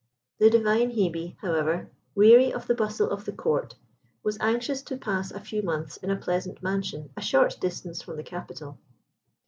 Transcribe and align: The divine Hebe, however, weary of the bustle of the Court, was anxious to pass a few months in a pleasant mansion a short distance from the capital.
The 0.39 0.49
divine 0.49 0.89
Hebe, 0.89 1.37
however, 1.41 1.91
weary 2.15 2.51
of 2.51 2.65
the 2.65 2.73
bustle 2.73 3.07
of 3.11 3.25
the 3.25 3.31
Court, 3.31 3.75
was 4.23 4.39
anxious 4.39 4.81
to 4.81 4.97
pass 4.97 5.29
a 5.29 5.39
few 5.39 5.61
months 5.61 5.97
in 5.97 6.09
a 6.09 6.15
pleasant 6.17 6.63
mansion 6.63 7.11
a 7.15 7.21
short 7.21 7.59
distance 7.61 8.01
from 8.01 8.15
the 8.17 8.23
capital. 8.23 8.79